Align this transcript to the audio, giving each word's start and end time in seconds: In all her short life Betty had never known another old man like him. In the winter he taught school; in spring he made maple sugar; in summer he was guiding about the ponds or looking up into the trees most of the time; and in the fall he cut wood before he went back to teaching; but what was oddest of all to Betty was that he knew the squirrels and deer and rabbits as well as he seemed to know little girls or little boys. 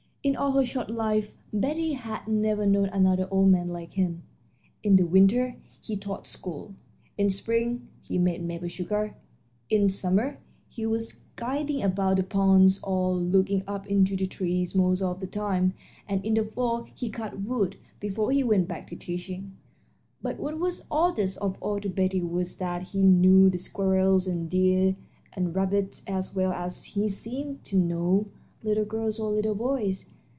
In 0.23 0.35
all 0.35 0.51
her 0.51 0.63
short 0.65 0.87
life 0.91 1.33
Betty 1.51 1.93
had 1.93 2.27
never 2.27 2.63
known 2.67 2.85
another 2.89 3.27
old 3.31 3.49
man 3.49 3.69
like 3.69 3.93
him. 3.93 4.21
In 4.83 4.95
the 4.95 5.07
winter 5.07 5.55
he 5.81 5.97
taught 5.97 6.27
school; 6.27 6.75
in 7.17 7.31
spring 7.31 7.87
he 8.03 8.19
made 8.19 8.43
maple 8.43 8.67
sugar; 8.67 9.15
in 9.71 9.89
summer 9.89 10.37
he 10.69 10.85
was 10.85 11.21
guiding 11.37 11.81
about 11.81 12.17
the 12.17 12.23
ponds 12.23 12.79
or 12.83 13.15
looking 13.15 13.63
up 13.65 13.87
into 13.87 14.15
the 14.15 14.27
trees 14.27 14.75
most 14.75 15.01
of 15.01 15.21
the 15.21 15.25
time; 15.25 15.73
and 16.07 16.23
in 16.23 16.35
the 16.35 16.45
fall 16.45 16.83
he 16.93 17.09
cut 17.09 17.41
wood 17.41 17.77
before 17.99 18.31
he 18.31 18.43
went 18.43 18.67
back 18.67 18.87
to 18.91 18.95
teaching; 18.95 19.53
but 20.21 20.39
what 20.39 20.59
was 20.59 20.85
oddest 20.91 21.39
of 21.39 21.57
all 21.61 21.79
to 21.79 21.89
Betty 21.89 22.21
was 22.21 22.57
that 22.57 22.83
he 22.89 23.01
knew 23.01 23.49
the 23.49 23.57
squirrels 23.57 24.27
and 24.27 24.47
deer 24.47 24.95
and 25.33 25.55
rabbits 25.55 26.03
as 26.05 26.35
well 26.35 26.51
as 26.53 26.83
he 26.93 27.07
seemed 27.07 27.63
to 27.63 27.75
know 27.77 28.27
little 28.63 28.85
girls 28.85 29.17
or 29.19 29.31
little 29.31 29.55
boys. 29.55 30.11